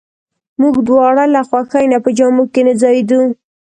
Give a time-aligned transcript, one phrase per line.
[0.61, 3.21] موږ دواړه له خوښۍ نه په جامو کې نه ځایېدو.